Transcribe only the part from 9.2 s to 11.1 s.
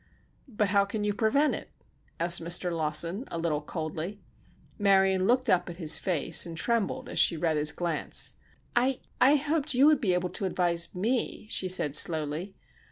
hoped you would be able to advise